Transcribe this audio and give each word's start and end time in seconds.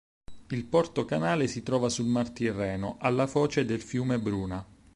Il 0.49 0.65
porto-canale 0.65 1.45
si 1.45 1.61
trova 1.61 1.87
sul 1.89 2.07
mar 2.07 2.31
Tirreno 2.31 2.97
alla 3.01 3.27
foce 3.27 3.65
del 3.65 3.81
fiume 3.83 4.17
Bruna. 4.17 4.65